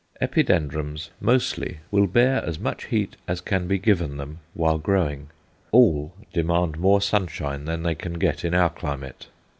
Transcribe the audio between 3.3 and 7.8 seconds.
can be given them while growing; all demand more sunshine